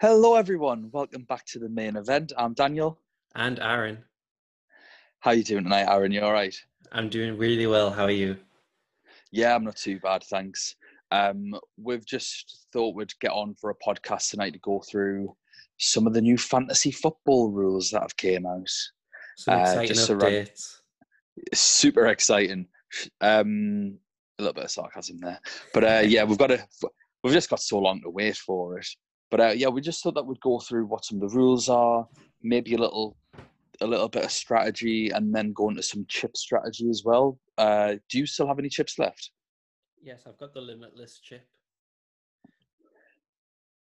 [0.00, 0.90] Hello, everyone.
[0.92, 2.32] Welcome back to the main event.
[2.36, 2.98] I'm Daniel.
[3.34, 3.98] And Aaron.
[5.20, 6.12] How are you doing tonight, Aaron?
[6.12, 6.54] You all right?
[6.92, 7.90] I'm doing really well.
[7.90, 8.36] How are you?
[9.32, 10.76] Yeah, I'm not too bad, thanks.
[11.10, 15.34] Um, we've just thought we'd get on for a podcast tonight to go through
[15.78, 18.68] some of the new fantasy football rules that have came out.
[19.38, 20.50] Some Uh, exciting just around-
[21.54, 22.66] Super exciting.
[23.20, 23.98] Um,
[24.38, 25.40] a little bit of sarcasm there,
[25.74, 26.66] but uh, yeah, we've got to.
[27.22, 28.86] We've just got so long to wait for it.
[29.30, 31.68] But uh, yeah, we just thought that we'd go through what some of the rules
[31.68, 32.06] are,
[32.42, 33.16] maybe a little,
[33.80, 37.38] a little bit of strategy, and then go into some chip strategy as well.
[37.58, 39.30] Uh, do you still have any chips left?
[40.02, 41.46] Yes, I've got the limitless chip.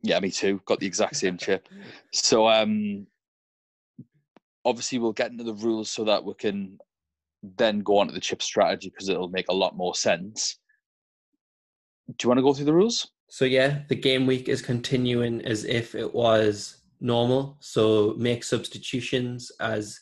[0.02, 0.62] Yeah, me too.
[0.66, 1.67] Got the exact same chip.
[2.14, 3.08] So um,
[4.64, 6.78] obviously we'll get into the rules so that we can
[7.41, 10.59] then go on to the chip strategy because it'll make a lot more sense.
[12.08, 13.12] Do you want to go through the rules?
[13.30, 17.58] So yeah, the game week is continuing as if it was normal.
[17.59, 20.00] So make substitutions as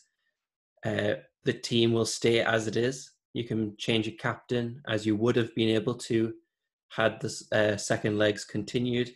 [0.86, 3.12] uh, the team will stay as it is.
[3.34, 6.34] You can change a captain as you would have been able to
[6.90, 9.12] had the uh, second legs continued.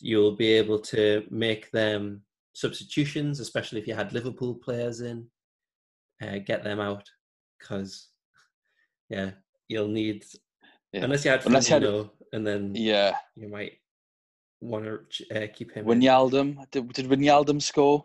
[0.00, 5.26] You'll be able to make them substitutions, especially if you had Liverpool players in.
[6.22, 7.08] Uh, get them out
[7.58, 8.08] because,
[9.08, 9.30] yeah,
[9.68, 10.24] you'll need
[10.94, 11.04] Yeah.
[11.04, 13.16] unless you had Unless you had- and then Yeah.
[13.36, 13.74] you might
[14.60, 14.84] want
[15.16, 15.88] to uh, keep him.
[15.90, 16.00] in.
[16.00, 16.48] Wijnaldum.
[16.70, 18.04] Did, did Wijnaldum score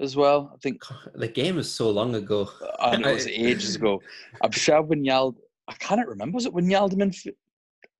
[0.00, 0.50] as well?
[0.54, 0.82] I think
[1.14, 2.50] The game is so long ago.
[2.80, 4.00] I know it was ages ago.
[4.42, 5.36] I'm sure Wijnaldum.
[5.68, 6.34] I cannot remember.
[6.36, 7.14] Was it Wijnaldum and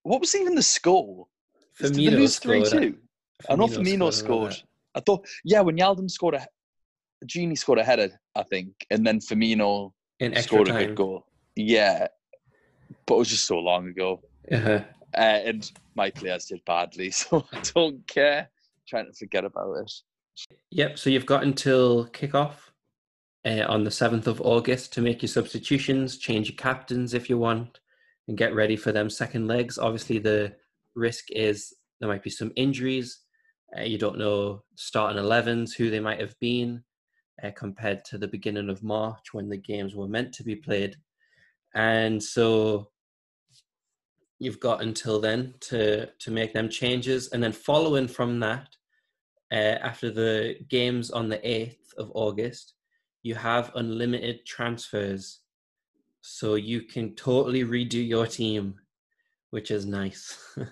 [0.03, 1.27] what was even the score?
[1.81, 2.99] Firmino lose three two?
[3.49, 4.57] I know Firmino scored.
[4.95, 6.47] I thought, yeah, when Yaldum scored a,
[7.27, 11.25] Gini scored a header, I think, and then Firmino in scored a good goal.
[11.57, 12.09] Yeah,
[13.07, 14.81] but it was just so long ago, Uh-huh.
[15.15, 18.49] uh, and my players did badly, so I don't care.
[18.87, 19.93] trying to forget about it.
[20.71, 20.99] Yep.
[20.99, 22.55] So you've got until kickoff
[23.45, 27.39] uh, on the seventh of August to make your substitutions, change your captains if you
[27.39, 27.81] want,
[28.29, 29.79] and get ready for them second legs.
[29.79, 30.55] Obviously, the
[30.95, 33.21] risk is there might be some injuries.
[33.77, 36.83] Uh, you don't know starting 11s who they might have been
[37.43, 40.97] uh, compared to the beginning of March when the games were meant to be played,
[41.75, 42.89] and so
[44.43, 48.69] you've got until then to to make them changes, and then following from that
[49.53, 52.75] uh, after the games on the 8th of August,
[53.23, 55.41] you have unlimited transfers.
[56.23, 58.75] So you can totally redo your team,
[59.51, 60.39] which is nice.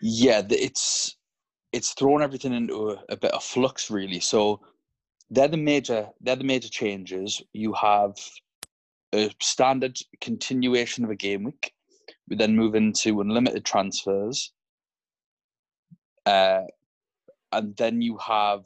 [0.00, 1.16] Yeah, it's
[1.72, 4.20] it's thrown everything into a, a bit of flux, really.
[4.20, 4.60] So
[5.28, 7.42] they're the major they're the major changes.
[7.52, 8.16] You have
[9.12, 11.72] a standard continuation of a game week.
[12.28, 14.52] We then move into unlimited transfers,
[16.26, 16.62] uh,
[17.52, 18.64] and then you have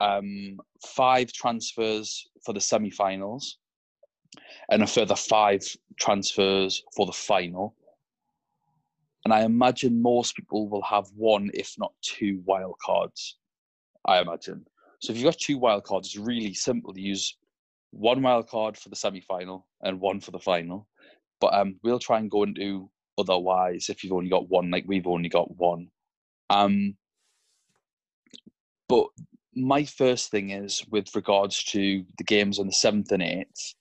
[0.00, 3.58] um, five transfers for the semi-finals,
[4.70, 5.62] and a further five
[5.98, 7.76] transfers for the final.
[9.24, 13.36] And I imagine most people will have one, if not two, wild cards.
[14.06, 14.64] I imagine.
[15.00, 17.36] So if you've got two wild cards, it's really simple to use
[17.90, 20.86] one wild card for the semi-final and one for the final.
[21.40, 25.06] But um, we'll try and go into otherwise if you've only got one, like we've
[25.06, 25.88] only got one.
[26.50, 26.96] Um,
[28.88, 29.06] but
[29.54, 33.74] my first thing is with regards to the games on the seventh and eighth.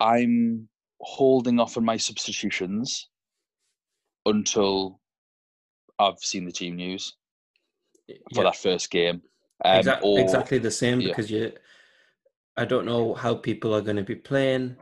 [0.00, 0.68] I'm
[1.00, 3.08] holding off on my substitutions
[4.26, 5.00] until
[5.98, 7.14] I've seen the team news
[8.34, 9.22] for Yeah, that first game.
[9.64, 11.08] Um, exac- or- exactly the same yeah.
[11.08, 11.52] because you.
[12.56, 14.76] I don't know how people are going to be playing.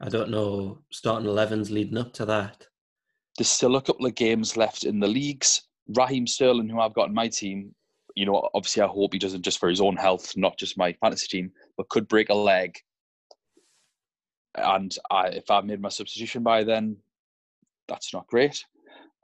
[0.00, 2.66] I don't know starting 11s leading up to that.
[3.36, 5.62] There's still a couple of games left in the leagues.
[5.88, 7.74] Raheem Sterling, who I've got in my team,
[8.16, 10.92] you know, obviously I hope he doesn't just for his own health, not just my
[10.94, 12.76] fantasy team, but could break a leg.
[14.56, 16.96] And I, if I've made my substitution by then,
[17.86, 18.64] that's not great.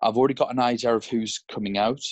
[0.03, 2.03] I've already got an idea of who's coming out.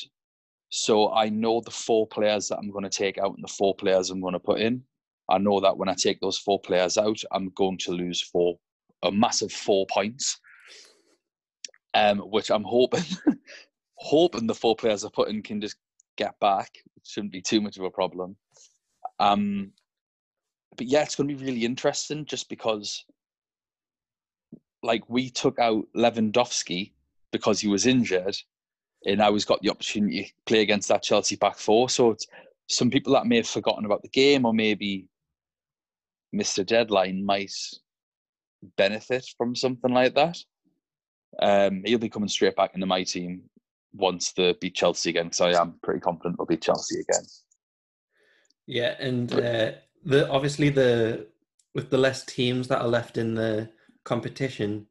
[0.71, 3.75] So I know the four players that I'm going to take out and the four
[3.75, 4.83] players I'm going to put in.
[5.29, 8.59] I know that when I take those four players out, I'm going to lose four,
[9.03, 10.39] a massive four points.
[11.95, 13.05] Um, which I'm hoping,
[13.95, 15.77] hoping the four players I put in can just
[16.17, 16.71] get back.
[16.97, 18.37] It shouldn't be too much of a problem.
[19.21, 19.71] Um,
[20.77, 23.05] but yeah, it's going to be really interesting just because,
[24.83, 26.93] like, we took out Lewandowski
[27.31, 28.37] because he was injured,
[29.07, 31.89] and now he's got the opportunity to play against that Chelsea back four.
[31.89, 32.17] So
[32.69, 35.07] some people that may have forgotten about the game or maybe
[36.41, 37.53] a deadline might
[38.77, 40.39] benefit from something like that.
[41.41, 43.43] Um, he'll be coming straight back into my team
[43.93, 47.25] once they beat Chelsea again, because I am pretty confident they'll beat Chelsea again.
[48.67, 49.73] Yeah, and uh,
[50.05, 51.29] the obviously the
[51.75, 53.71] with the less teams that are left in the
[54.05, 54.87] competition,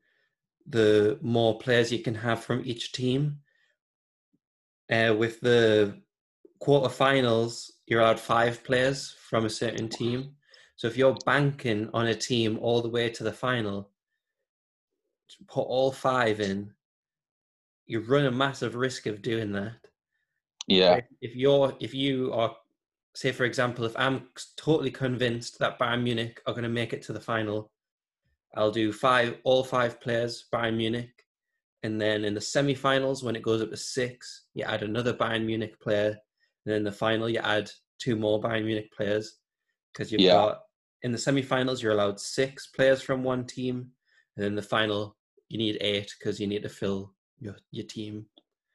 [0.67, 3.39] the more players you can have from each team.
[4.91, 5.97] Uh, with the
[6.61, 10.35] quarterfinals, you're out five players from a certain team.
[10.83, 13.89] So if you're banking on a team all the way to the final,
[15.29, 16.73] to put all five in,
[17.85, 19.77] you run a massive risk of doing that.
[20.67, 20.99] Yeah.
[21.21, 22.53] If you're if you are
[23.15, 24.27] say for example, if I'm
[24.57, 27.71] totally convinced that Bayern Munich are going to make it to the final,
[28.53, 31.23] I'll do five all five players Bayern Munich,
[31.83, 35.45] and then in the semi-finals when it goes up to six, you add another Bayern
[35.45, 39.37] Munich player, and then in the final you add two more Bayern Munich players
[39.93, 40.33] because you've Yeah.
[40.33, 40.59] got
[41.03, 43.91] in the semi-finals you're allowed six players from one team,
[44.35, 45.17] and in the final
[45.49, 48.25] you need eight because you need to fill your your team.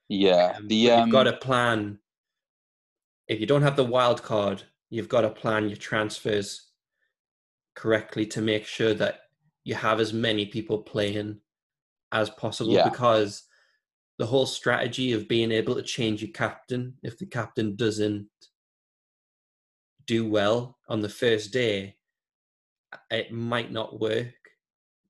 [0.08, 0.54] Yeah.
[0.56, 1.98] Um, the um, you've got a plan.
[3.26, 6.70] If you don't have the wild card, you've got to plan your transfers
[7.74, 9.20] correctly to make sure that
[9.64, 11.40] you have as many people playing
[12.12, 12.72] as possible.
[12.72, 12.88] Yeah.
[12.88, 13.44] Because
[14.18, 18.28] the whole strategy of being able to change your captain if the captain doesn't
[20.06, 21.97] do well on the first day,
[23.10, 24.34] it might not work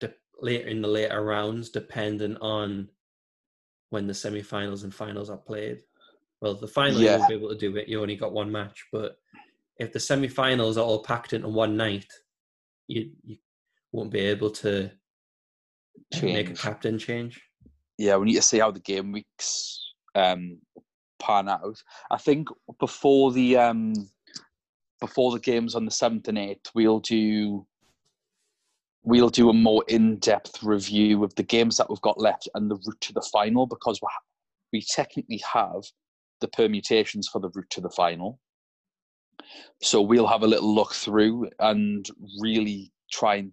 [0.00, 2.88] de- later in the later rounds, depending on
[3.90, 5.80] when the semi-finals and finals are played.
[6.40, 7.88] Well, the final you won't be able to do it.
[7.88, 9.16] You only got one match, but
[9.78, 12.06] if the semi-finals are all packed into one night,
[12.86, 13.36] you you
[13.92, 17.40] won't be able to uh, make a captain change.
[17.96, 20.58] yeah, we need to see how the game weeks um,
[21.18, 21.82] pan out.
[22.10, 22.48] I think
[22.78, 23.94] before the um,
[25.00, 27.66] before the games on the seventh and eighth, we'll do
[29.04, 32.74] we'll do a more in-depth review of the games that we've got left and the
[32.74, 34.08] route to the final because we
[34.72, 35.82] we technically have
[36.40, 38.38] the permutations for the route to the final.
[39.80, 42.08] So we'll have a little look through and
[42.40, 43.52] really try and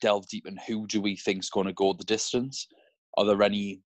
[0.00, 2.66] delve deep in who do we think's going to go the distance.
[3.16, 3.80] Are there any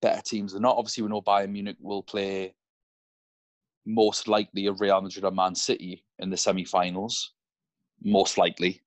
[0.00, 0.76] better teams than not?
[0.76, 2.54] Obviously, we know Bayern Munich will play
[3.86, 7.32] most likely a Real Madrid or Man City in the semi-finals.
[8.02, 8.80] Most likely,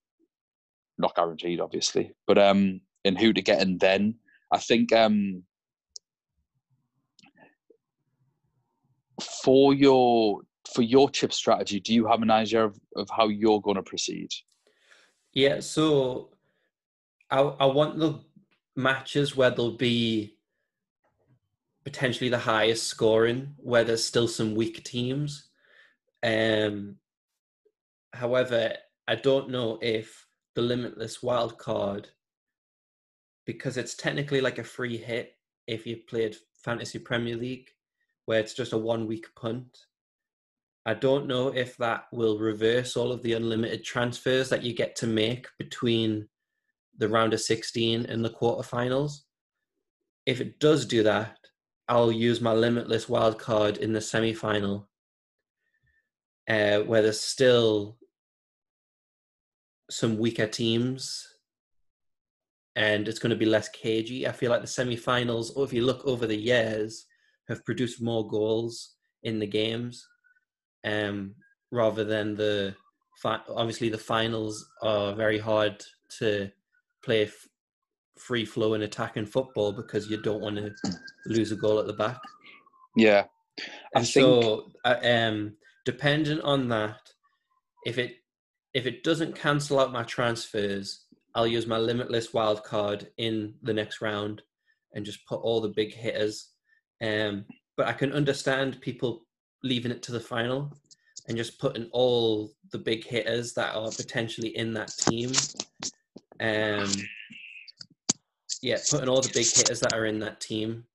[0.98, 2.14] not guaranteed, obviously.
[2.26, 4.16] But um, in who to get in then,
[4.52, 5.44] I think um,
[9.22, 10.42] for your
[10.74, 13.84] for your chip strategy, do you have an idea of, of how you're going to
[13.84, 14.32] proceed?
[15.34, 16.30] Yeah, so
[17.30, 18.20] I I want the
[18.76, 20.33] matches where there'll be
[21.84, 25.50] potentially the highest scoring, where there's still some weak teams.
[26.24, 26.96] Um,
[28.14, 28.74] however,
[29.08, 30.26] I don't know if
[30.56, 32.08] the limitless wild card,
[33.46, 35.34] because it's technically like a free hit
[35.68, 37.68] if you played Fantasy Premier League,
[38.26, 39.78] where it's just a one week punt.
[40.86, 44.96] I don't know if that will reverse all of the unlimited transfers that you get
[44.98, 46.28] to make between
[46.98, 49.22] the round of 16 and the quarterfinals.
[50.26, 51.38] If it does do that,
[51.88, 54.90] I'll use my limitless wild card in the semi final,
[56.50, 57.98] uh, where there's still
[59.90, 61.28] some weaker teams
[62.76, 64.28] and it's going to be less cagey.
[64.28, 67.06] I feel like the semi finals, or if you look over the years,
[67.48, 70.08] have produced more goals in the games
[70.86, 71.36] um,
[71.72, 72.76] rather than the
[73.22, 75.84] fi- obviously the finals are very hard
[76.20, 76.50] to
[77.04, 77.48] play f-
[78.18, 80.72] free flow and attacking football because you don't want to
[81.26, 82.20] lose a goal at the back.
[82.96, 83.26] Yeah,
[83.60, 83.64] I
[83.96, 85.56] And think so, uh, um,
[85.86, 86.98] depending on that,
[87.86, 88.18] if it
[88.74, 91.06] if it doesn't cancel out my transfers,
[91.36, 94.42] I'll use my limitless wild card in the next round
[94.94, 96.50] and just put all the big hitters.
[97.02, 97.46] Um,
[97.78, 99.26] but I can understand people
[99.64, 100.76] leaving it to the final
[101.28, 105.32] and just putting all the big hitters that are potentially in that team.
[106.40, 106.92] Um,
[108.64, 110.86] yeah, putting all the big hitters that are in that team.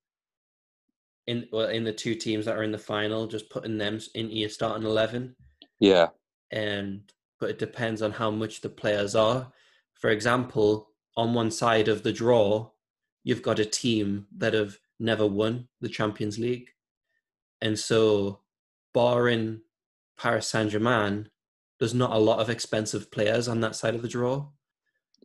[1.26, 4.30] In well in the two teams that are in the final, just putting them in
[4.30, 5.36] your starting eleven.
[5.78, 6.08] Yeah,
[6.50, 7.02] and
[7.38, 9.52] but it depends on how much the players are.
[9.94, 12.70] For example, on one side of the draw,
[13.24, 16.70] you've got a team that have never won the Champions League,
[17.60, 18.40] and so
[18.94, 19.60] barring
[20.18, 21.28] Paris Saint Germain,
[21.78, 24.48] there's not a lot of expensive players on that side of the draw.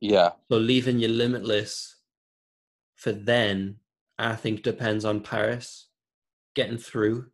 [0.02, 1.93] yeah, So leaving you limitless
[3.04, 3.76] for then,
[4.18, 5.88] I think depends on Paris
[6.56, 7.26] getting through.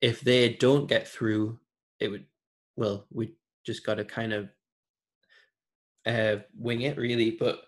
[0.00, 1.60] If they don't get through,
[2.00, 2.24] it would
[2.74, 4.48] well, we just got to kind of
[6.04, 7.30] uh, wing it really.
[7.30, 7.60] But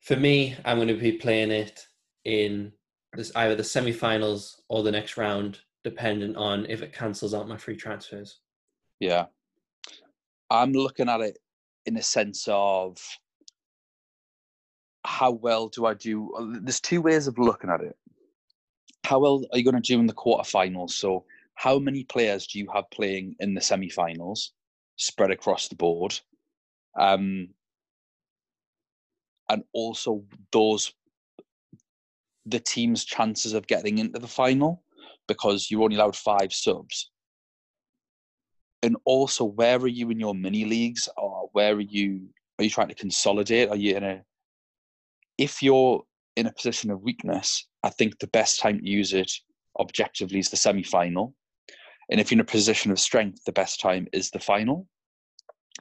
[0.00, 1.86] for me, I'm going to be playing it
[2.24, 2.72] in
[3.12, 7.58] this either the semi-finals or the next round, dependent on if it cancels out my
[7.58, 8.40] free transfers.
[9.00, 9.26] Yeah.
[10.48, 11.38] I'm looking at it
[11.84, 12.96] in a sense of
[15.06, 16.32] how well do I do?
[16.34, 17.96] uh, There's two ways of looking at it.
[19.04, 20.90] How well are you going to do in the quarterfinals?
[20.90, 24.52] So, how many players do you have playing in the semi-finals,
[24.96, 26.18] spread across the board?
[26.98, 27.48] Um,
[29.48, 30.92] and also those
[32.46, 34.82] the team's chances of getting into the final
[35.26, 37.10] because you're only allowed five subs.
[38.82, 42.28] And also, where are you in your mini leagues, or where are you?
[42.58, 43.68] Are you trying to consolidate?
[43.68, 44.22] Are you in a?
[45.38, 46.02] If you're
[46.36, 49.32] in a position of weakness, I think the best time to use it
[49.78, 51.34] objectively is the semi final.
[52.10, 54.86] And if you're in a position of strength, the best time is the final.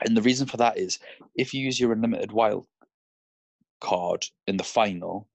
[0.01, 0.99] And the reason for that is
[1.35, 2.67] if you use your unlimited wild
[3.79, 5.27] card in the final,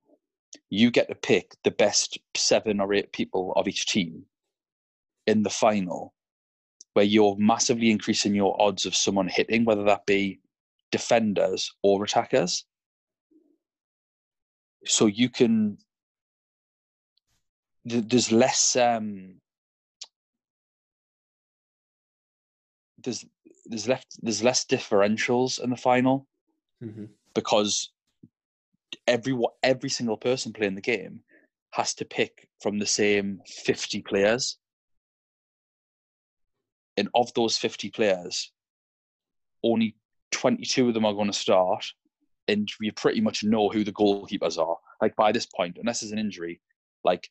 [0.68, 4.24] you get to pick the best seven or eight people of each team
[5.26, 6.12] in the final,
[6.94, 10.40] where you're massively increasing your odds of someone hitting, whether that be
[10.90, 12.64] defenders or attackers.
[14.84, 15.78] So you can.
[17.88, 18.76] th- There's less.
[18.76, 19.36] Um,
[23.02, 23.24] there's
[23.66, 26.26] there's left there's less differentials in the final
[26.82, 27.04] Mm-hmm.
[27.34, 27.92] because
[29.06, 31.20] every every single person playing the game
[31.72, 34.58] has to pick from the same 50 players
[36.96, 38.50] and of those 50 players
[39.62, 39.94] only
[40.32, 41.84] 22 of them are going to start
[42.50, 46.12] and you pretty much know who the goalkeepers are like by this point unless there's
[46.12, 46.60] an injury
[47.04, 47.28] like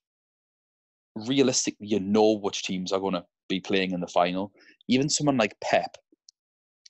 [1.16, 4.52] realistically you know which teams are going to be playing in the final
[4.88, 5.96] even someone like pep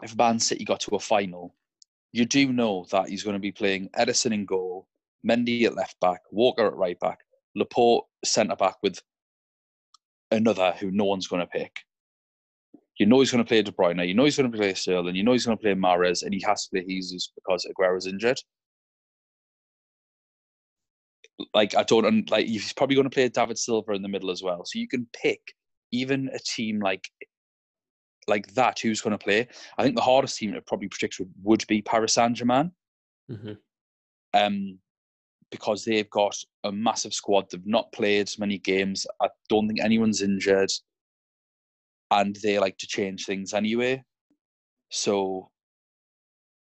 [0.04, 1.56] if man city got to a final
[2.12, 4.88] you do know that he's going to be playing Ederson in goal,
[5.28, 7.20] Mendy at left back, Walker at right back,
[7.56, 9.02] Laporte centre back with
[10.32, 11.72] another who no one's going to pick.
[13.00, 14.06] You know he's going to play De Bruyne.
[14.08, 15.16] You know he's going to play Sterling.
[15.16, 18.06] You know he's going to play Mahrez, and he has to play Jesus because Aguero's
[18.08, 18.40] injured.
[21.54, 24.30] Like I don't un- like he's probably going to play David Silva in the middle
[24.30, 24.66] as well.
[24.66, 25.40] So you can pick
[25.92, 27.10] even a team like
[28.28, 29.48] like that who's going to play.
[29.78, 32.72] I think the hardest team to probably predict would, would be Paris Saint Germain,
[33.32, 33.54] Mm-hmm.
[34.34, 34.80] um,
[35.52, 37.46] because they've got a massive squad.
[37.50, 39.08] They've not played many games.
[39.22, 40.72] I don't think anyone's injured,
[42.12, 44.04] and they like to change things anyway.
[44.90, 45.50] So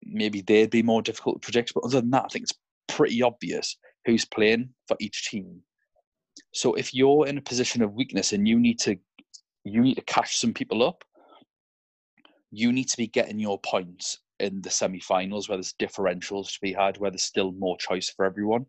[0.03, 1.73] maybe they'd be more difficult to predict.
[1.73, 5.61] But other than that, I think it's pretty obvious who's playing for each team.
[6.53, 8.97] So if you're in a position of weakness and you need to
[9.65, 11.03] you need to cash some people up,
[12.51, 16.71] you need to be getting your points in the semi-finals where there's differentials to be
[16.71, 18.65] had, where there's still more choice for everyone.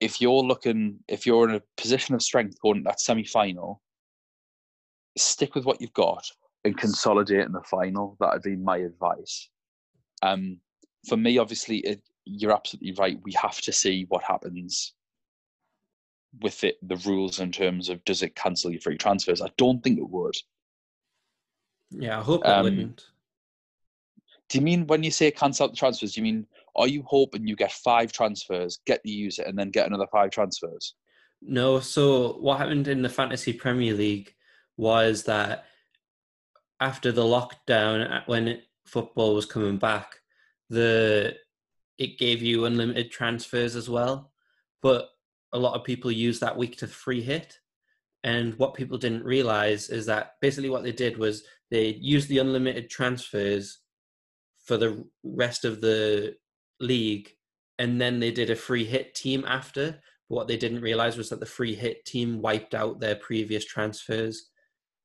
[0.00, 3.82] If you're looking, if you're in a position of strength going to that semi-final,
[5.16, 6.24] stick with what you've got
[6.64, 8.16] and consolidate in the final.
[8.20, 9.48] That would be my advice.
[10.22, 10.58] Um,
[11.08, 13.18] for me, obviously, it, you're absolutely right.
[13.22, 14.94] We have to see what happens
[16.40, 19.40] with it, the rules in terms of does it cancel your free transfers.
[19.40, 20.34] I don't think it would.
[21.90, 23.04] Yeah, I hope it Um, wouldn't.
[24.48, 26.14] Do you mean when you say cancel the transfers?
[26.14, 26.46] Do you mean
[26.76, 30.06] are you hoping you get five transfers, get to use it, and then get another
[30.12, 30.94] five transfers?
[31.40, 34.34] No, so what happened in the Fantasy Premier League
[34.78, 35.66] was that
[36.80, 40.20] after the lockdown, uh, when football was coming back,
[40.70, 41.36] the
[41.98, 44.32] it gave you unlimited transfers as well.
[44.80, 45.10] But
[45.52, 47.58] a lot of people used that week to free hit.
[48.22, 52.38] And what people didn't realize is that basically what they did was they used the
[52.38, 53.80] unlimited transfers
[54.64, 56.36] for the rest of the
[56.80, 57.30] league
[57.78, 61.30] and then they did a free hit team after but what they didn't realize was
[61.30, 64.50] that the free hit team wiped out their previous transfers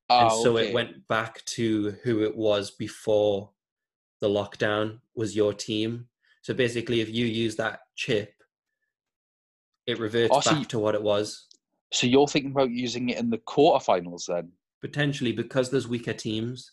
[0.09, 0.67] and Ah, so okay.
[0.69, 3.49] it went back to who it was before
[4.19, 6.07] the lockdown was your team
[6.41, 8.33] so basically if you use that chip
[9.87, 11.47] it reverts Oh, so back you- to what it was
[11.91, 14.51] So you're thinking about using it in the quarterfinals then?
[14.81, 16.71] potentially because there's weaker teams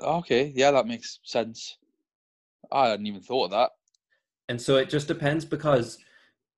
[0.00, 1.76] Okay, yeah, that makes sense.
[2.72, 3.70] I hadn't even thought of that.
[4.48, 5.98] and so it just depends because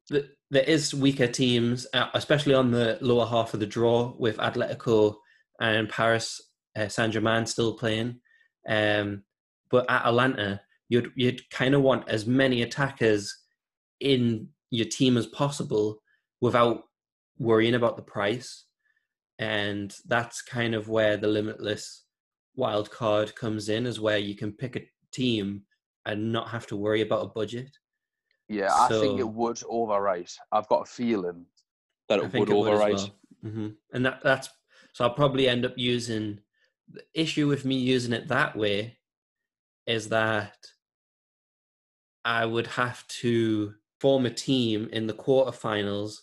[0.08, 4.36] the, there is weaker teams, uh, especially on the lower half of the draw with
[4.36, 5.16] Atletico
[5.60, 6.40] and Paris
[6.76, 8.20] uh, Saint Germain still playing.
[8.68, 9.22] Um,
[9.70, 13.36] but at Atalanta, you'd you'd kind of want as many attackers
[14.00, 16.00] in your team as possible
[16.40, 16.84] without
[17.38, 18.64] worrying about the price,
[19.38, 22.04] and that's kind of where the limitless
[22.56, 25.62] wild card comes in, is where you can pick a team
[26.06, 27.70] and not have to worry about a budget.
[28.48, 30.36] Yeah, I think it would overwrite.
[30.52, 31.46] I've got a feeling
[32.08, 33.10] that it would it would overwrite.
[33.42, 33.52] well.
[33.52, 34.50] hmm And that, that's
[34.94, 36.38] so I'll probably end up using
[36.88, 38.96] the issue with me using it that way
[39.88, 40.56] is that
[42.24, 46.20] I would have to form a team in the quarterfinals,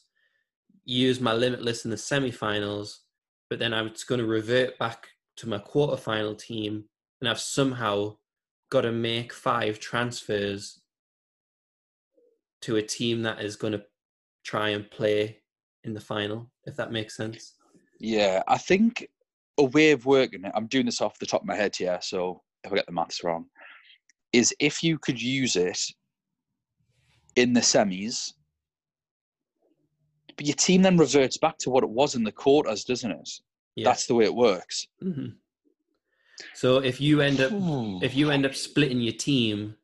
[0.86, 3.00] use my limitless in the semifinals,
[3.50, 6.86] but then I was going to revert back to my quarterfinal team,
[7.20, 8.16] and I've somehow
[8.70, 10.80] got to make five transfers
[12.62, 13.84] to a team that is going to
[14.46, 15.40] try and play
[15.84, 17.56] in the final, if that makes sense.
[18.02, 19.08] Yeah, I think
[19.60, 22.00] a way of working it, I'm doing this off the top of my head here,
[22.02, 23.46] so if I get the maths wrong,
[24.34, 25.80] is if you could use it
[27.36, 28.34] in the semis,
[30.36, 33.30] but your team then reverts back to what it was in the quarters, doesn't it?
[33.76, 33.86] Yeah.
[33.86, 34.88] That's the way it works.
[35.00, 35.28] hmm
[36.56, 37.52] So if you end up
[38.04, 39.76] if you end up splitting your team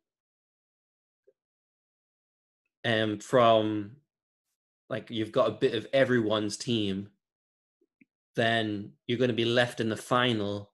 [2.84, 3.98] um from
[4.90, 7.10] like you've got a bit of everyone's team
[8.38, 10.72] then you're going to be left in the final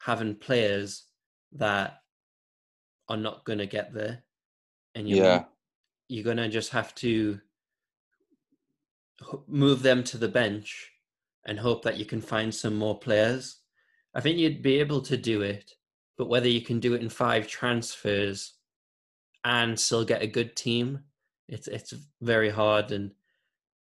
[0.00, 1.04] having players
[1.52, 2.00] that
[3.08, 4.24] are not going to get there
[4.96, 5.44] and you're, Yeah.
[6.08, 7.40] you're going to just have to
[9.46, 10.90] move them to the bench
[11.46, 13.60] and hope that you can find some more players
[14.14, 15.72] i think you'd be able to do it
[16.18, 18.54] but whether you can do it in five transfers
[19.44, 21.00] and still get a good team
[21.48, 23.12] it's it's very hard and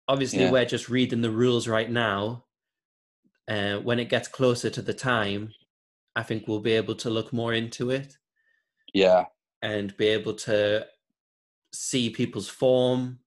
[0.07, 0.51] obviously Yeah.
[0.51, 2.43] we're just reading the rules right now
[3.53, 5.41] uh, when it gets closer to the time
[6.15, 8.09] i think we'll be able to look more into it
[8.93, 9.23] Yeah,
[9.61, 10.85] and be able to
[11.73, 13.19] see people's form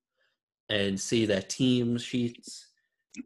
[0.68, 2.48] and see their team sheets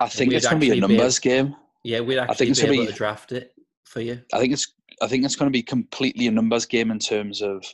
[0.00, 1.49] I think it's going to be a actually be able- numbers game.
[1.85, 3.47] yeah we'd think actually it's be able be- to draft it
[3.93, 4.67] for you I think it's
[5.00, 7.64] I think it's going to be completely a numbers game in terms of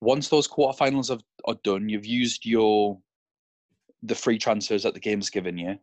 [0.00, 2.98] once those quarterfinals have, are done, you've used your
[4.04, 5.76] the free transfers that the game's given you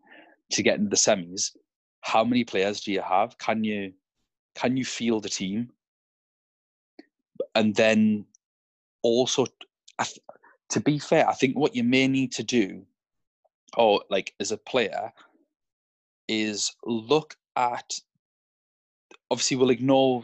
[0.52, 1.52] to get into the semis.
[2.02, 3.38] How many players do you have?
[3.38, 3.94] Can you
[4.56, 5.70] can you field a team?
[7.56, 8.26] And then
[9.02, 9.46] also,
[10.70, 12.86] to be fair, I think what you may need to do,
[13.78, 15.12] or like as a player,
[16.28, 18.00] is look at.
[19.32, 20.24] Obviously, we'll ignore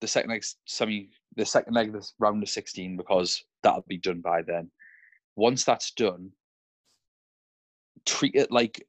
[0.00, 3.98] the second leg semi, the second leg of this round of sixteen because that'll be
[3.98, 4.70] done by then.
[5.36, 6.32] Once that's done,
[8.06, 8.86] treat it like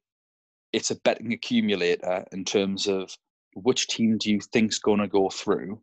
[0.72, 3.16] it's a betting accumulator in terms of
[3.54, 5.80] which team do you think's going to go through,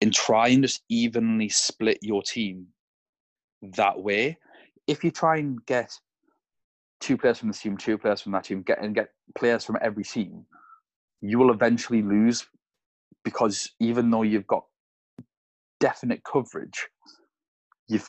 [0.00, 2.66] and try and just evenly split your team
[3.62, 4.38] that way.
[4.86, 5.92] If you try and get
[7.00, 9.78] two players from this team, two players from that team, get and get players from
[9.80, 10.44] every team,
[11.20, 12.46] you will eventually lose
[13.24, 14.64] because even though you've got
[15.80, 16.88] definite coverage,
[17.88, 18.08] you've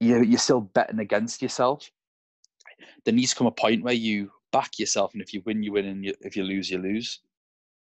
[0.00, 1.90] you're, you're still betting against yourself.
[3.04, 5.72] There needs to come a point where you back yourself, and if you win, you
[5.72, 7.20] win, and you, if you lose, you lose.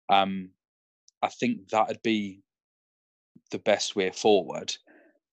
[0.09, 0.49] Um,
[1.21, 2.41] I think that'd be
[3.51, 4.75] the best way forward.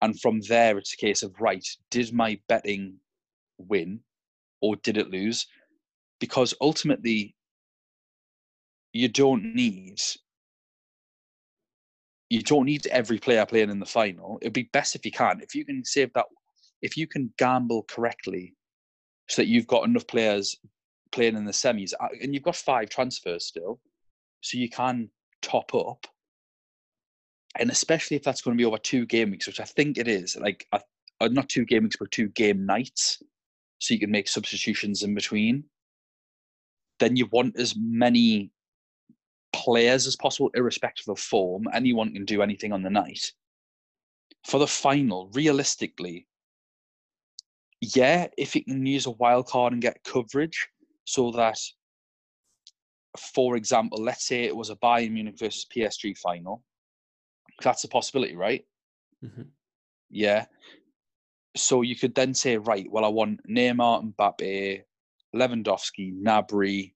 [0.01, 2.99] And from there, it's a case of right: did my betting
[3.57, 4.01] win,
[4.61, 5.47] or did it lose?
[6.19, 7.35] Because ultimately,
[8.93, 10.01] you don't need
[12.29, 14.37] you don't need every player playing in the final.
[14.41, 15.39] It'd be best if you can.
[15.41, 16.25] If you can save that,
[16.81, 18.53] if you can gamble correctly,
[19.29, 20.55] so that you've got enough players
[21.11, 23.79] playing in the semis, uh, and you've got five transfers still,
[24.41, 25.09] so you can
[25.41, 26.07] top up.
[27.59, 30.07] And especially if that's going to be over two game weeks, which I think it
[30.07, 30.79] is, like uh,
[31.19, 33.21] uh, not two game weeks, but two game nights,
[33.79, 35.63] so you can make substitutions in between.
[36.99, 38.51] Then you want as many
[39.53, 41.67] players as possible, irrespective of form.
[41.73, 43.31] Anyone can do anything on the night.
[44.45, 46.27] For the final, realistically,
[47.81, 50.67] yeah, if it can use a wild card and get coverage
[51.05, 51.59] so that,
[53.17, 56.63] for example, let's say it was a Bayern Munich versus PSG final,
[57.61, 58.65] that's a possibility, right?
[59.23, 59.47] Mhm.
[60.09, 60.45] Yeah.
[61.55, 64.83] So you could then say, right, well, I want Neymar, and Mbappe,
[65.35, 66.93] Lewandowski, Gnabry.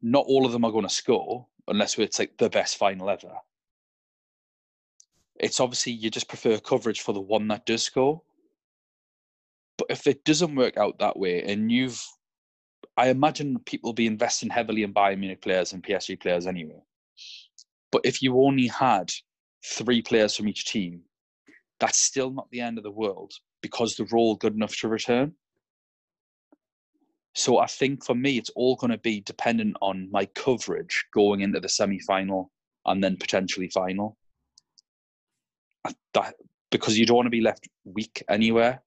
[0.00, 3.36] Not all of them are going to score unless it's like the best final ever.
[5.36, 8.22] It's obviously you just prefer coverage for the one that does score.
[9.82, 12.00] But if it doesn't work out that way, and you've,
[12.96, 16.80] I imagine people will be investing heavily in Bayern Munich players and PSG players anyway.
[17.90, 19.10] But if you only had
[19.66, 21.00] three players from each team,
[21.80, 25.32] that's still not the end of the world because they're all good enough to return.
[27.34, 31.40] So I think for me, it's all going to be dependent on my coverage going
[31.40, 32.52] into the semi final
[32.86, 34.16] and then potentially final.
[35.84, 36.36] I- That
[36.70, 38.80] because you don't want to be left weak anywhere.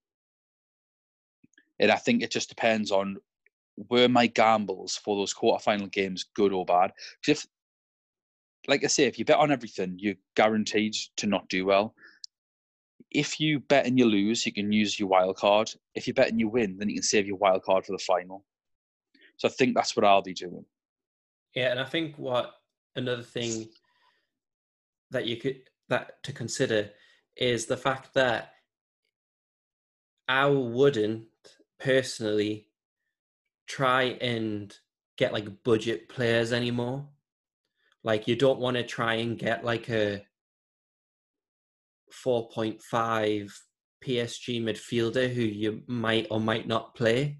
[1.80, 3.18] And I think it just depends on
[3.90, 6.92] were my gambles for those quarterfinal games good or bad.
[7.22, 7.48] Because if,
[8.68, 11.94] like I say, if you bet on everything, you're guaranteed to not do well.
[13.12, 15.70] If you bet and you lose, you can use your wild card.
[15.94, 18.00] If you bet and you win, then you can save your wild card for the
[18.00, 18.44] final.
[19.38, 20.66] So I think that's what I'll be doing.
[21.54, 22.54] Yeah, and I think what
[22.96, 23.68] another thing
[25.12, 26.90] that you could that to consider
[27.38, 28.54] is the fact that
[30.28, 31.26] I wouldn't
[31.80, 32.68] personally
[33.68, 34.76] try and
[35.18, 37.08] get like budget players anymore.
[38.04, 40.26] Like you don't want to try and get like a
[42.26, 43.52] 4.5
[44.04, 47.40] PSG midfielder who you might or might not play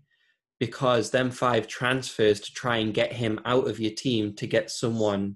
[0.60, 4.72] because them five transfers to try and get him out of your team to get
[4.72, 5.36] someone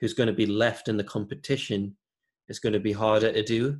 [0.00, 1.96] who's going to be left in the competition
[2.48, 3.78] is going to be harder to do.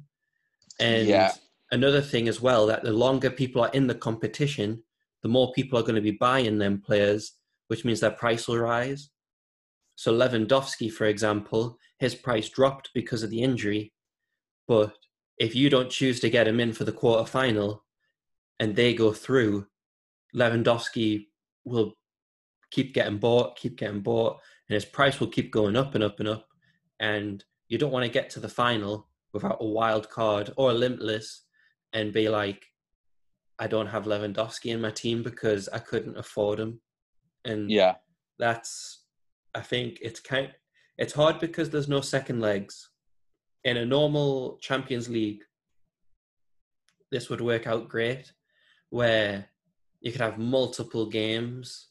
[0.79, 1.33] And yeah.
[1.71, 4.83] Another thing as well that the longer people are in the competition,
[5.23, 7.33] the more people are going to be buying them players,
[7.69, 9.11] which means their price will rise.
[9.97, 13.93] So Lewandowski, for example, his price dropped because of the injury,
[14.69, 14.95] but
[15.39, 17.85] if you don't choose to get him in for the quarter final
[18.61, 19.67] and they go through,
[20.35, 21.27] Lewandowski
[21.65, 21.95] will
[22.71, 26.21] keep getting bought, keep getting bought, and his price will keep going up and up
[26.21, 26.47] and up.
[27.01, 30.75] And you don't want to get to the final without a wild card or a
[30.75, 31.46] limitless
[31.93, 32.65] and be like,
[33.59, 36.81] I don't have Lewandowski in my team because I couldn't afford him.
[37.45, 37.95] And yeah,
[38.39, 39.05] that's
[39.55, 40.53] I think it's kind
[40.99, 42.91] it's hard because there's no second legs.
[43.65, 45.43] In a normal Champions League,
[47.11, 48.33] this would work out great,
[48.91, 49.47] where
[50.01, 51.89] you could have multiple games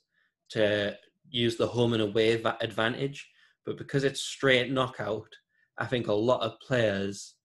[0.49, 0.95] to
[1.29, 3.29] use the home and away advantage.
[3.65, 5.27] But because it's straight knockout,
[5.77, 7.36] I think a lot of players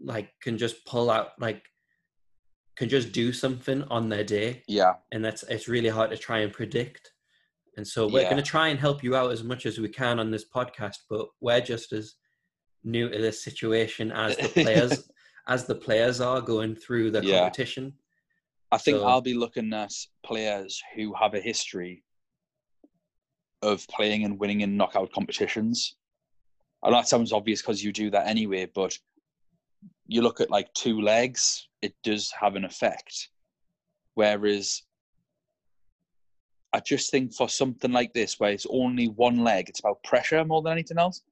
[0.00, 1.62] like can just pull out like
[2.76, 4.62] can just do something on their day.
[4.68, 4.94] Yeah.
[5.12, 7.12] And that's it's really hard to try and predict.
[7.76, 8.30] And so we're yeah.
[8.30, 10.96] going to try and help you out as much as we can on this podcast,
[11.10, 12.14] but we're just as
[12.84, 15.08] new to this situation as the players
[15.48, 17.40] as the players are going through the yeah.
[17.40, 17.92] competition.
[18.72, 19.92] I think so, I'll be looking at
[20.24, 22.02] players who have a history
[23.62, 25.96] of playing and winning in knockout competitions.
[26.82, 28.96] I know that sounds obvious because you do that anyway, but
[30.06, 33.28] you look at like two legs, it does have an effect.
[34.14, 34.82] Whereas
[36.72, 40.44] I just think for something like this, where it's only one leg, it's about pressure
[40.44, 41.22] more than anything else.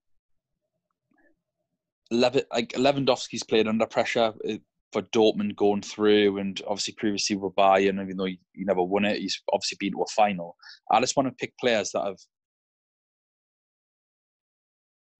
[2.10, 4.54] Lev- like Lewandowski's played under pressure uh,
[4.92, 9.04] for Dortmund going through, and obviously previously with Bayern, even though he, he never won
[9.04, 10.56] it, he's obviously been to a final.
[10.90, 12.18] I just want to pick players that have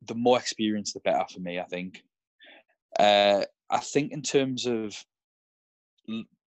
[0.07, 1.59] the more experience, the better for me.
[1.59, 2.03] I think.
[2.99, 4.97] Uh, I think in terms of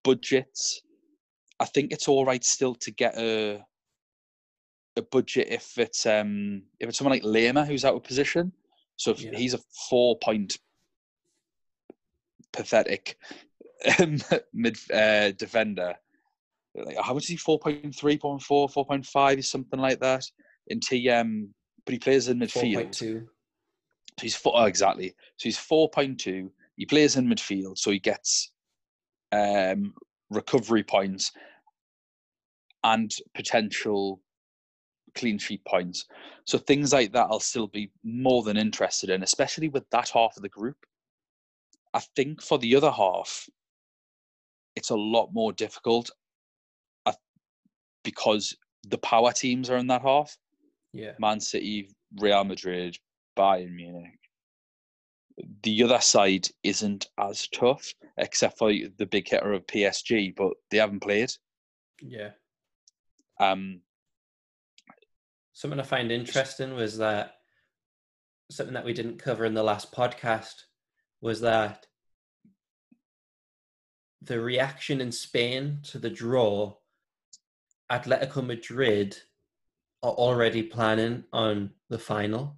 [0.04, 0.82] budgets,
[1.60, 3.64] I think it's all right still to get a
[4.96, 8.52] a budget if it's um if it's someone like Lema who's out of position.
[8.96, 9.32] So if yeah.
[9.36, 10.58] he's a four point
[12.52, 13.18] pathetic
[14.00, 14.18] um,
[14.54, 15.96] mid uh, defender,
[16.76, 17.38] like how much is he?
[17.38, 20.26] 4.3, 4.4, 4.5 is something like that.
[20.68, 21.48] In TM,
[21.86, 22.90] but he plays in midfield.
[22.90, 23.26] 4.2.
[24.20, 25.10] So he's four oh, exactly.
[25.38, 26.52] So he's four point two.
[26.76, 28.52] He plays in midfield, so he gets
[29.32, 29.94] um,
[30.30, 31.32] recovery points
[32.84, 34.22] and potential
[35.16, 36.06] clean sheet points.
[36.46, 40.38] So things like that I'll still be more than interested in, especially with that half
[40.38, 40.78] of the group.
[41.94, 43.50] I think for the other half,
[44.76, 46.12] it's a lot more difficult
[47.06, 47.14] uh,
[48.04, 48.56] because
[48.88, 50.38] the power teams are in that half.
[50.94, 51.14] Yeah.
[51.20, 52.98] Man City, Real Madrid,
[53.38, 54.20] Bayern Munich.
[55.62, 60.78] The other side isn't as tough, except for the big hitter of PSG, but they
[60.78, 61.32] haven't played.
[62.02, 62.32] Yeah.
[63.40, 63.82] Um,
[65.54, 67.36] something I find interesting was that
[68.50, 70.54] something that we didn't cover in the last podcast
[71.22, 71.86] was that
[74.22, 76.76] the reaction in Spain to the draw,
[77.92, 79.18] Atletico Madrid
[80.04, 82.58] are already planning on the final.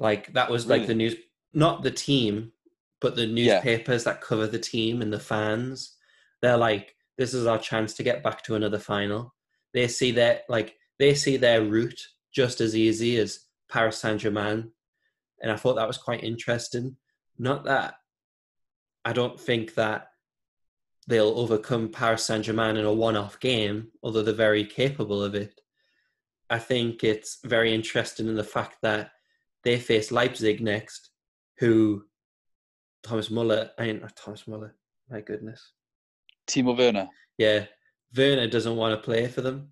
[0.00, 1.14] Like that was like the news,
[1.52, 2.52] not the team,
[3.00, 4.12] but the newspapers yeah.
[4.12, 5.96] that cover the team and the fans.
[6.40, 9.34] They're like, this is our chance to get back to another final.
[9.74, 12.00] They see that like they see their route
[12.32, 14.72] just as easy as Paris Saint Germain,
[15.42, 16.96] and I thought that was quite interesting.
[17.38, 17.94] Not that
[19.04, 20.08] I don't think that
[21.06, 25.60] they'll overcome Paris Saint Germain in a one-off game, although they're very capable of it.
[26.48, 29.12] I think it's very interesting in the fact that
[29.64, 31.10] they face Leipzig next,
[31.58, 32.04] who
[33.02, 33.70] Thomas Muller.
[33.78, 34.74] I mean, Thomas Muller.
[35.10, 35.72] My goodness.
[36.46, 37.08] Timo Werner.
[37.38, 37.66] Yeah,
[38.16, 39.68] Werner doesn't want to play for them,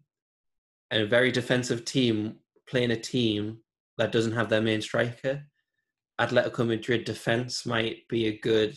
[0.91, 2.37] and a very defensive team
[2.69, 3.59] playing a team
[3.99, 5.43] that doesn't have their main striker.
[6.21, 8.77] Atletico Madrid defense might be a good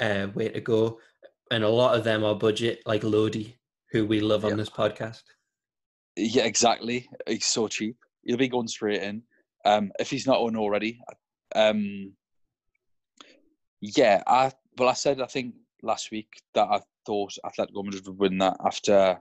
[0.00, 0.98] uh, way to go,
[1.50, 3.54] and a lot of them are budget, like Lodi,
[3.90, 4.56] who we love on Yeah.
[4.56, 5.22] this podcast.
[6.16, 7.08] Yeah, exactly.
[7.26, 7.96] He's so cheap.
[8.24, 9.22] He'll be going straight in.
[9.64, 11.00] Um, if he's not on already.
[11.54, 12.12] Um,
[13.80, 18.18] yeah, I well, I said I think last week that I thought Atletico Madrid would
[18.18, 19.18] win that after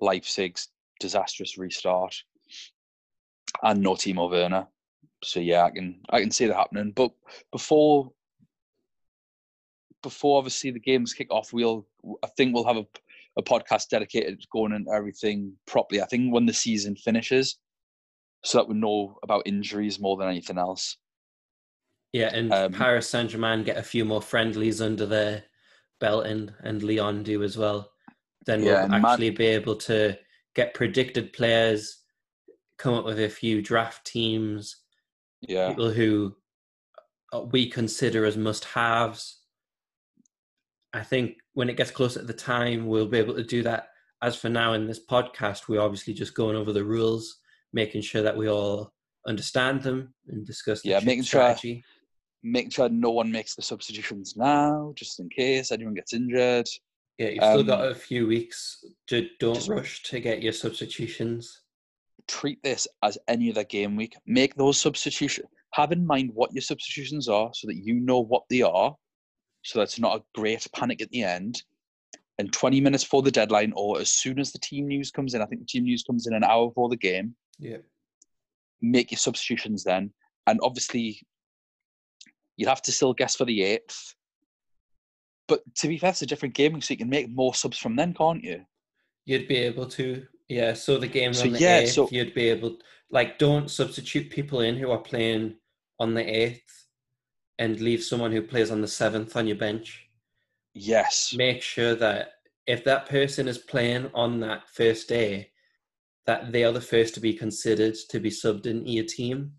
[0.00, 0.68] Leipzig's
[1.00, 2.14] disastrous restart
[3.62, 4.66] and no Timo Werner.
[5.24, 6.92] So yeah, I can I can see that happening.
[6.92, 7.12] But
[7.50, 8.10] before
[10.02, 11.86] before obviously the games kick off, we'll
[12.22, 12.86] I think we'll have a,
[13.36, 16.02] a podcast dedicated to going into everything properly.
[16.02, 17.58] I think when the season finishes,
[18.44, 20.96] so that we know about injuries more than anything else.
[22.12, 25.44] Yeah, and Um, Paris Saint Germain get a few more friendlies under their
[26.00, 27.90] belt, and, and Lyon do as well.
[28.44, 30.18] Then we'll and Man- actually be able to
[30.54, 31.98] get predicted players,
[32.76, 34.76] come up with a few draft teams,
[35.40, 36.34] Yeah, people who
[37.32, 39.38] uh, we consider as must haves.
[40.92, 43.88] I think when it gets closer to the time, we'll be able to do that.
[44.20, 47.38] As for now, in this podcast, we're obviously just going over the rules,
[47.72, 48.92] making sure that we all
[49.26, 51.84] understand them and discuss the Yeah, making sure- strategy.
[52.42, 56.66] making sure no one makes the substitutions now, just in case anyone gets injured.
[57.18, 58.84] Yeah, you've still got Um, a few weeks.
[59.08, 61.62] To, don't rush to get your substitutions.
[62.26, 64.16] Treat this as any other game week.
[64.26, 65.46] Make those substitutions.
[65.74, 68.96] Have in mind what your substitutions are, so that you know what they are,
[69.62, 71.62] so that's not a great panic at the end.
[72.38, 75.42] And 20 minutes before the deadline, or as soon as the team news comes in,
[75.42, 77.36] I think the team news comes in an hour before the game.
[77.58, 77.78] Yeah.
[78.80, 80.12] make your substitutions then.
[80.46, 81.20] And obviously,
[82.56, 84.14] you'd have to still guess for the eighth.
[85.48, 87.94] But to be fair, it's a different gaming, so you can make more subs from
[87.96, 88.64] then, can't you?
[89.24, 90.26] You'd be able to.
[90.48, 92.78] Yeah, so the game's So, on the yeah, 8th, so- you'd be able
[93.10, 95.56] like don't substitute people in who are playing
[96.00, 96.86] on the 8th
[97.58, 100.08] and leave someone who plays on the 7th on your bench.
[100.74, 101.32] Yes.
[101.36, 102.32] Make sure that
[102.66, 105.51] if that person is playing on that first day,
[106.26, 109.52] that they are the first to be considered to be subbed in your team.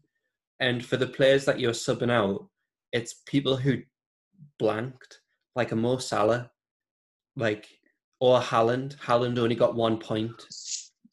[0.59, 2.47] And for the players that you're subbing out,
[2.91, 3.79] it's people who
[4.59, 5.19] blanked,
[5.55, 6.51] like a Mo Salah,
[7.35, 7.67] like
[8.19, 8.97] or Haaland.
[8.97, 10.45] Haaland only got one point.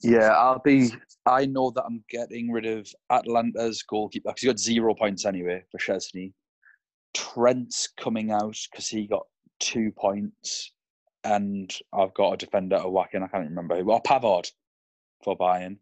[0.02, 0.90] Yeah, I'll be.
[1.26, 5.64] I know that I'm getting rid of Atalanta's goalkeeper because he got zero points anyway
[5.70, 6.32] for Szczesny.
[7.12, 9.26] Trent's coming out because he got
[9.58, 10.72] two points,
[11.24, 13.22] and I've got a defender at whacking.
[13.22, 13.84] I can't remember who.
[13.84, 14.50] Well, Pavard
[15.22, 15.78] for Bayern,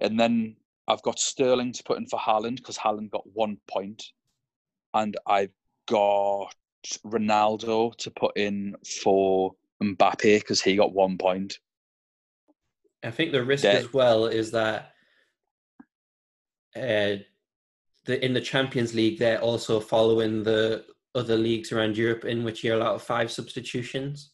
[0.00, 0.56] and then
[0.88, 4.02] I've got Sterling to put in for Haaland because Haaland got one point.
[4.94, 5.52] and I've
[5.88, 6.54] got
[7.06, 11.58] Ronaldo to put in for Mbappe because he got one point.
[13.02, 13.72] I think the risk Yeah.
[13.72, 14.92] as well is that
[16.76, 17.16] uh,
[18.04, 22.62] the in the Champions League they're also following the other leagues around Europe in which
[22.64, 24.32] you're allowed five substitutions,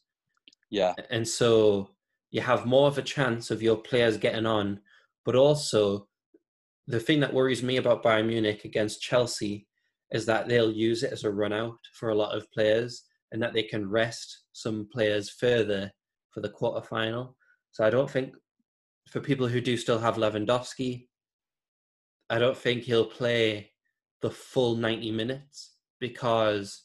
[0.70, 1.90] Yeah, and so
[2.30, 4.80] you have more of a chance of your players getting on.
[5.24, 6.08] But also,
[6.86, 9.66] the thing that worries me about Bayern Munich against Chelsea
[10.10, 13.42] is that they'll use it as a run out for a lot of players, and
[13.42, 15.90] that they can rest some players further
[16.32, 17.34] for the quarterfinal.
[17.72, 18.34] So I don't think
[19.08, 21.06] for people who do still have Lewandowski,
[22.30, 23.72] I don't think he'll play
[24.20, 26.84] the full 90 minutes because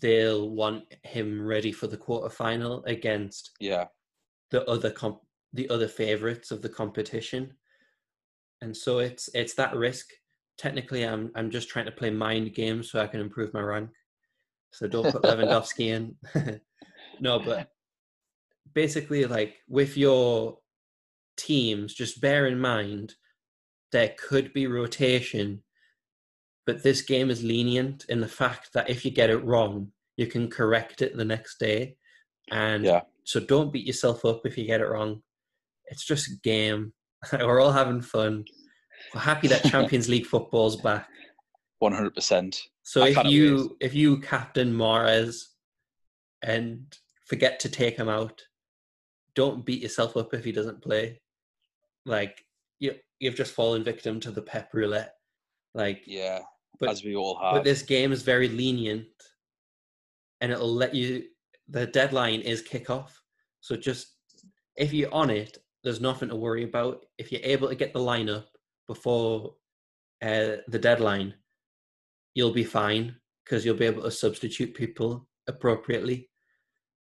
[0.00, 3.86] they'll want him ready for the quarterfinal against yeah,
[4.50, 7.52] the other comp- the other favorites of the competition.
[8.60, 10.10] And so it's it's that risk.
[10.58, 13.90] Technically I'm I'm just trying to play mind games so I can improve my rank.
[14.72, 15.88] So don't put Lewandowski
[16.34, 16.60] in.
[17.20, 17.68] no, but
[18.72, 20.58] basically like with your
[21.36, 23.14] teams, just bear in mind
[23.92, 25.62] there could be rotation,
[26.66, 30.26] but this game is lenient in the fact that if you get it wrong, you
[30.26, 31.96] can correct it the next day.
[32.50, 33.02] And Yeah.
[33.24, 35.22] so don't beat yourself up if you get it wrong.
[35.86, 36.92] It's just a game.
[37.32, 38.44] We're all having fun.
[39.12, 41.08] We're happy that Champions League football's back.
[41.78, 42.60] one hundred percent.
[42.82, 45.44] So I if you if you captain Mahrez
[46.42, 46.96] and
[47.26, 48.40] forget to take him out,
[49.34, 51.20] don't beat yourself up if he doesn't play.
[52.06, 52.44] Like
[52.78, 55.14] you you've just fallen victim to the pep roulette.
[55.74, 56.40] Like Yeah,
[56.80, 57.54] but as we all have.
[57.54, 59.06] but this game is very lenient
[60.40, 61.24] and it'll let you
[61.68, 63.10] the deadline is kickoff.
[63.60, 64.16] So just
[64.76, 67.04] if you're on it, there's nothing to worry about.
[67.18, 68.44] If you're able to get the lineup
[68.86, 69.54] before
[70.22, 71.34] uh, the deadline,
[72.34, 76.28] you'll be fine because you'll be able to substitute people appropriately.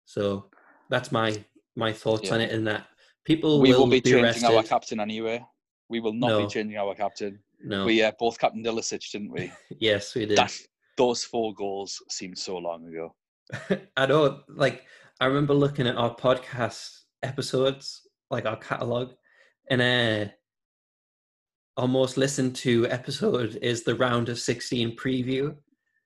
[0.05, 0.49] So
[0.89, 1.43] that's my
[1.75, 2.35] my thoughts yeah.
[2.35, 2.51] on it.
[2.51, 2.87] In that
[3.25, 4.55] people we will, will be, be changing arrested.
[4.55, 5.43] our captain anyway.
[5.89, 6.41] We will not No.
[6.45, 7.39] be changing our captain.
[7.63, 9.51] No, We uh, both captain Ilicic, didn't we?
[9.79, 10.37] yes, we did.
[10.37, 10.55] that,
[10.97, 13.15] those four goals seemed so long ago.
[13.97, 14.83] I know, like
[15.19, 16.89] I remember looking at our podcast
[17.23, 19.11] episodes, like our catalog,
[19.69, 20.31] and uh
[21.77, 25.55] our most listened to episode is the round of sixteen preview,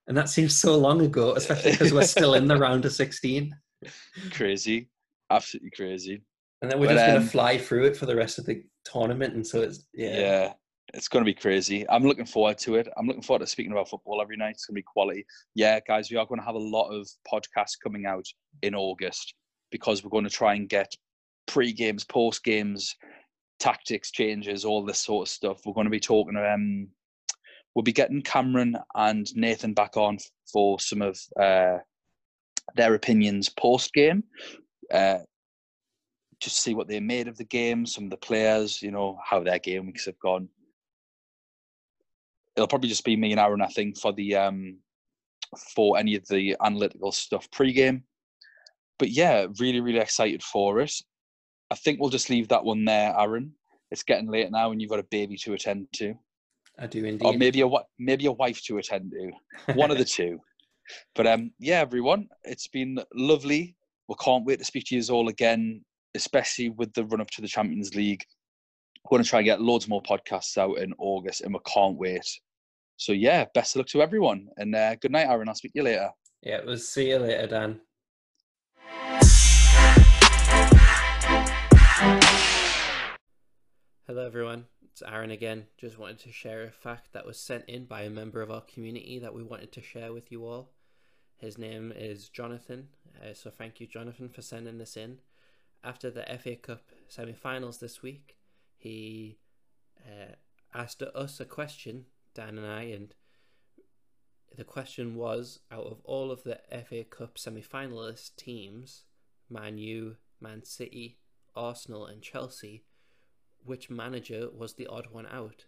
[0.08, 3.56] and that seems so long ago, especially because we're still in the round of sixteen,
[4.32, 4.90] Crazy,
[5.30, 6.24] absolutely crazy.
[6.62, 8.64] and then we're But, just um, gonna fly through it for the rest of the
[8.84, 10.54] tournament, and so it's yeah, Yeah.
[10.93, 11.88] It's going to be crazy.
[11.89, 12.88] I'm looking forward to it.
[12.97, 14.52] I'm looking forward to speaking about football every night.
[14.52, 15.25] It's going to be quality.
[15.54, 18.25] Yeah, guys, we are going to have a lot of podcasts coming out
[18.63, 19.36] in August
[19.71, 20.91] because we're going to try and get
[21.47, 22.95] pre games, post games,
[23.60, 25.62] tactics changes, all this sort of stuff.
[25.65, 26.36] We're going to be talking.
[26.36, 26.88] Um,
[27.75, 30.17] we'll be getting Cameron and Nathan back on
[30.52, 31.78] for some of uh,
[32.75, 34.23] their opinions post game.
[34.91, 35.19] Uh,
[36.39, 39.41] just see what they made of the game, some of the players, you know, how
[39.41, 40.49] their game weeks have gone.
[42.60, 44.80] It'll probably just be me and Aaron, I think, for the um
[45.74, 48.04] for any of the analytical stuff pre-game.
[48.98, 50.93] But yeah, really, really excited for it.
[51.72, 53.54] I think we'll just leave that one there, Aaron.
[53.91, 56.13] It's getting late now, and you've got a baby to attend to,
[56.78, 57.26] I do indeed.
[57.26, 59.74] or maybe a maybe a wife to attend to.
[59.74, 60.39] One of the two.
[61.15, 63.78] But um, yeah, everyone, it's been lovely.
[64.10, 67.41] We can't wait to speak to you all again, especially with the run up to
[67.41, 68.24] the Champions League.
[69.06, 71.95] We're going to try and get loads more podcasts out in August, and we can't
[71.95, 72.28] wait.
[73.00, 75.48] So yeah, best of luck to everyone, and uh, good night, Aaron.
[75.48, 76.10] I'll speak to you later.
[76.42, 77.80] yeah, we'll see you later, Dan.
[84.06, 84.66] Hello, everyone.
[84.84, 85.68] It's Aaron again.
[85.78, 88.60] Just wanted to share a fact that was sent in by a member of our
[88.60, 90.72] community that we wanted to share with you all.
[91.38, 92.90] His name is Jonathan.
[93.18, 95.20] Uh, so, thank you, Jonathan, for sending this in.
[95.86, 98.36] After the FA Cup semi finals this week,
[98.76, 99.38] he
[100.06, 100.34] uh,
[100.74, 103.13] asked us a question, Dan and I, and
[104.56, 109.04] the question was out of all of the FA Cup semi finalist teams,
[109.50, 111.20] Man U, Man City,
[111.56, 112.84] Arsenal, and Chelsea,
[113.63, 115.65] which manager was the odd one out?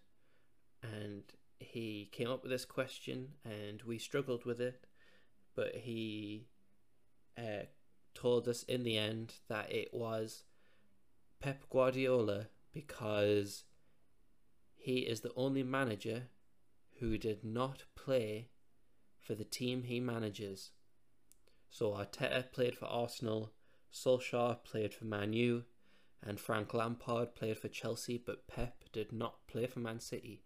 [0.81, 1.23] And
[1.59, 4.85] he came up with this question, and we struggled with it,
[5.55, 6.47] but he
[7.37, 7.65] uh,
[8.13, 10.43] told us in the end that it was
[11.39, 13.63] Pep Guardiola because
[14.75, 16.23] he is the only manager
[17.01, 18.47] who did not play
[19.19, 20.69] for the team he manages.
[21.69, 23.51] So Arteta played for Arsenal,
[23.91, 25.63] Solskjaer played for Man U,
[26.23, 30.43] and Frank Lampard played for Chelsea, but Pep did not play for Man City.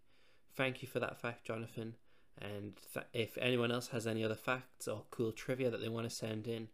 [0.54, 1.96] Thank you for that fact, Jonathan.
[2.40, 6.08] And th- if anyone else has any other facts or cool trivia that they want
[6.08, 6.68] to send in,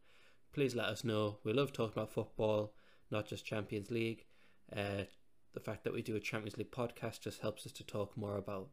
[0.53, 1.39] please let us know.
[1.43, 2.75] We love talking about football,
[3.11, 4.27] not just Champions League.
[4.75, 5.05] Uh,
[5.55, 8.37] the fact that we do a Champions League podcast just helps us to talk more
[8.37, 8.69] about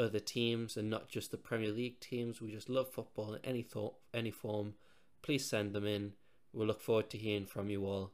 [0.00, 2.40] other teams and not just the Premier League teams.
[2.40, 4.74] We just love football in any thought, any form.
[5.22, 6.14] Please send them in.
[6.52, 8.12] We'll look forward to hearing from you all.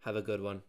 [0.00, 0.62] Have a good one.